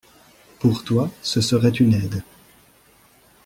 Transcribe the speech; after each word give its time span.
Pour 0.57 0.83
toi, 0.83 1.11
ce 1.21 1.41
serait 1.41 1.69
une 1.69 1.93
aide. 1.93 2.23